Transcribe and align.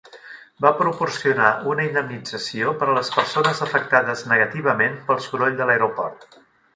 Va 0.65 0.69
proporcionar 0.77 1.49
una 1.73 1.85
indemnització 1.89 2.73
per 2.79 2.87
a 2.93 2.95
les 2.99 3.11
persones 3.17 3.61
afectades 3.67 4.23
negativament 4.33 4.97
pel 5.11 5.23
soroll 5.27 5.59
de 5.61 5.69
l'aeroport. 5.71 6.31